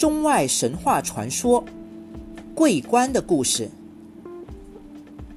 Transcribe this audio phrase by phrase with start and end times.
[0.00, 1.62] 中外神话传说——
[2.56, 3.70] 桂冠的故事。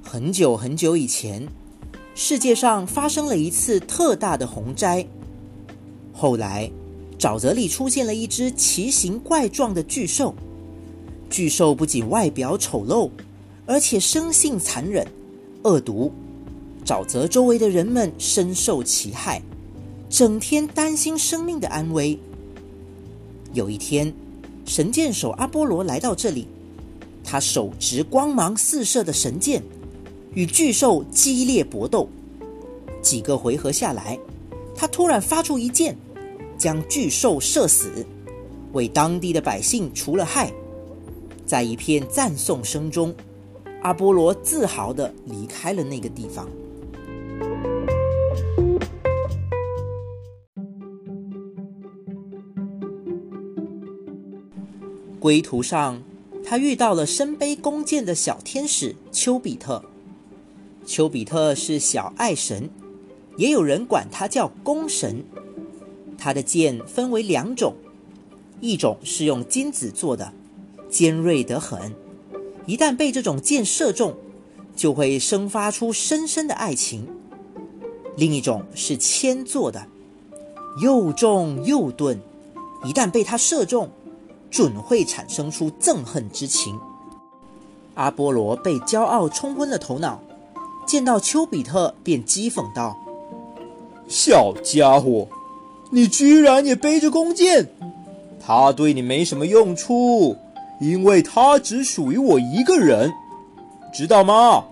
[0.02, 1.46] 很久很久以前，
[2.14, 5.06] 世界上发生了一次特大的洪灾。
[6.14, 6.70] 后来，
[7.18, 10.34] 沼泽里出现了一只奇形怪状的巨兽。
[11.28, 13.10] 巨兽不仅外表丑陋，
[13.66, 15.06] 而且生性残忍、
[15.64, 16.10] 恶毒。
[16.86, 19.42] 沼泽周围的人们深受其害，
[20.08, 22.18] 整天担心生命的安危。
[23.52, 24.10] 有一天，
[24.64, 26.48] 神箭手阿波罗来到这里，
[27.22, 29.62] 他手执光芒四射的神箭，
[30.32, 32.08] 与巨兽激烈搏斗。
[33.02, 34.18] 几个回合下来，
[34.74, 35.96] 他突然发出一箭，
[36.56, 38.04] 将巨兽射死，
[38.72, 40.50] 为当地的百姓除了害。
[41.44, 43.14] 在一片赞颂声中，
[43.82, 46.48] 阿波罗自豪地离开了那个地方。
[55.24, 56.02] 归途上，
[56.44, 59.82] 他遇到了身背弓箭的小天使丘比特。
[60.84, 62.68] 丘比特是小爱神，
[63.38, 65.24] 也有人管他叫弓神。
[66.18, 67.74] 他的箭分为两种，
[68.60, 70.30] 一种是用金子做的，
[70.90, 71.94] 尖锐得很，
[72.66, 74.14] 一旦被这种箭射中，
[74.76, 77.06] 就会生发出深深的爱情；
[78.18, 79.86] 另一种是铅做的，
[80.82, 82.20] 又重又钝，
[82.84, 83.88] 一旦被他射中。
[84.54, 86.78] 准会产生出憎恨之情。
[87.94, 90.20] 阿波罗被骄傲冲昏了头脑，
[90.86, 92.96] 见到丘比特便讥讽道
[94.06, 95.26] ：“小家伙，
[95.90, 97.68] 你居然也背着弓箭！
[98.40, 100.36] 它对你没什么用处，
[100.80, 103.12] 因为它只属于我一个人，
[103.92, 104.66] 知道吗？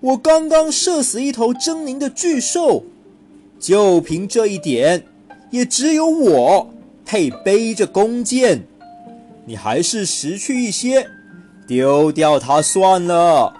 [0.00, 2.84] 我刚刚射死一头狰狞的巨兽，
[3.60, 5.04] 就凭这一点，
[5.50, 6.70] 也只有我
[7.04, 8.62] 配背着弓箭。”
[9.48, 11.08] 你还是识趣一些，
[11.66, 13.54] 丢掉它算了。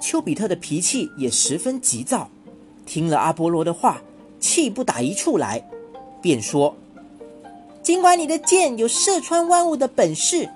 [0.00, 2.30] 丘比特的脾气也十分急躁，
[2.86, 4.00] 听了阿波罗的话，
[4.38, 5.68] 气不打一处来，
[6.22, 6.76] 便说
[7.82, 10.48] ：“尽管你的箭有射穿万物的本事，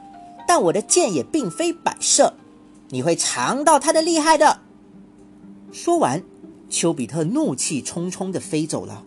[0.47, 2.34] 但我的箭也并非摆设，
[2.91, 4.61] 你会尝到它的厉害的。”
[5.75, 6.22] 说完，
[6.71, 9.03] 丘比特怒气冲冲地飞走了。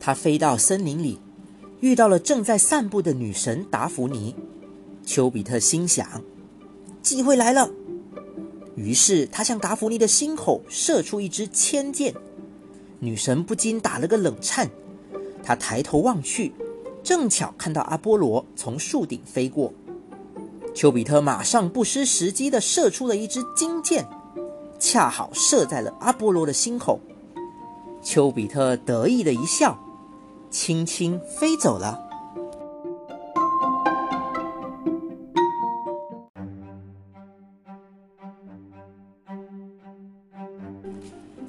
[0.00, 1.18] 他飞到森林里。
[1.80, 4.34] 遇到了正在散步的女神达芙妮，
[5.04, 6.22] 丘比特心想，
[7.02, 7.70] 机会来了。
[8.76, 12.14] 于是他向达芙妮的心口射出一支铅箭，
[12.98, 14.70] 女神不禁打了个冷颤。
[15.42, 16.52] 她抬头望去，
[17.02, 19.72] 正巧看到阿波罗从树顶飞过。
[20.74, 24.06] 丘比特马上不失时机地射出了一支金箭，
[24.78, 27.00] 恰好射在了阿波罗的心口。
[28.02, 29.78] 丘比特得意的一笑。
[30.50, 32.06] 轻轻飞走了。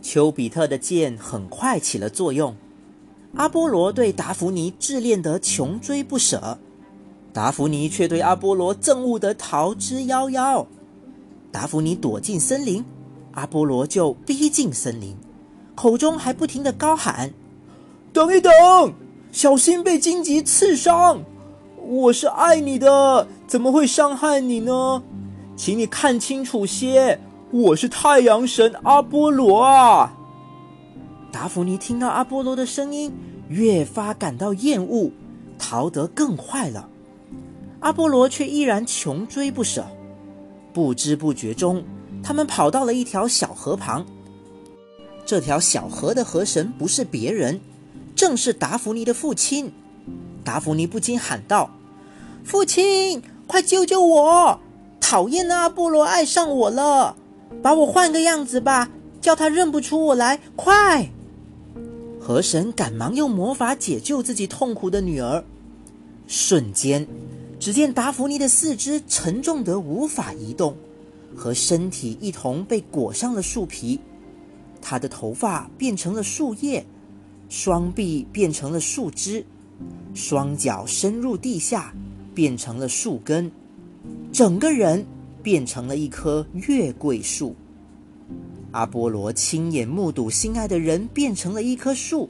[0.01, 2.53] 丘比特的箭很快起了作用，
[3.35, 6.57] 阿波罗对达芙妮炽恋得穷追不舍，
[7.31, 10.65] 达芙妮却对阿波罗憎恶得逃之夭夭。
[11.49, 12.83] 达芙妮躲进森林，
[13.31, 15.15] 阿波罗就逼近森林，
[15.75, 17.33] 口中还不停的高喊。
[18.13, 18.51] 等一等，
[19.31, 21.23] 小心被荆棘刺伤！
[21.77, 25.01] 我是爱你的，怎么会伤害你呢？
[25.55, 30.13] 请你看清楚些，我是太阳神阿波罗啊！
[31.31, 33.13] 达芙妮听到阿波罗的声音，
[33.47, 35.09] 越发感到厌恶，
[35.57, 36.89] 逃得更快了。
[37.79, 39.85] 阿波罗却依然穷追不舍。
[40.73, 41.81] 不知不觉中，
[42.21, 44.05] 他们跑到了一条小河旁。
[45.25, 47.61] 这条小河的河神不是别人。
[48.15, 49.71] 正是达芙妮的父亲，
[50.43, 51.71] 达芙妮不禁喊道
[52.43, 54.59] ：“父亲，快救救我！
[54.99, 57.15] 讨厌的阿波罗爱上我了，
[57.61, 58.89] 把我换个样子吧，
[59.19, 60.39] 叫他认不出我来！
[60.55, 61.09] 快！”
[62.21, 65.43] 河神赶忙用魔法解救自己痛苦的女儿。
[66.27, 67.07] 瞬间，
[67.59, 70.77] 只见达芙妮的四肢沉重得无法移动，
[71.35, 73.99] 和身体一同被裹上了树皮，
[74.79, 76.85] 她的头发变成了树叶。
[77.51, 79.43] 双臂变成了树枝，
[80.13, 81.93] 双脚深入地下，
[82.33, 83.51] 变成了树根，
[84.31, 85.05] 整个人
[85.43, 87.53] 变成了一棵月桂树。
[88.71, 92.29] 阿波罗亲眼目睹心爱的人变成了一棵树，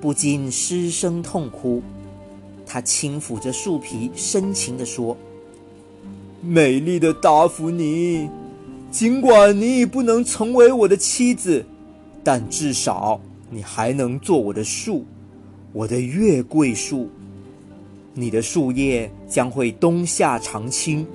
[0.00, 1.82] 不禁失声痛哭。
[2.64, 5.16] 他轻抚着树皮，深情地说
[6.40, 8.30] ：“美丽的达芙妮，
[8.92, 11.66] 尽管你已不能成为我的妻子，
[12.22, 13.20] 但至少……”
[13.54, 15.04] 你还能做我的树，
[15.74, 17.10] 我的月桂树。
[18.14, 21.06] 你的树叶将会冬夏常青，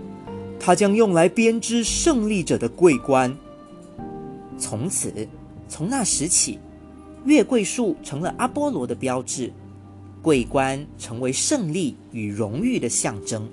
[0.59, 3.35] 它将用来编织胜利者的桂冠。
[4.59, 5.27] 从此，
[5.67, 6.59] 从那时起，
[7.25, 9.51] 月桂树成了阿波罗的标志，
[10.21, 13.47] 桂冠成为胜利与荣誉的象征。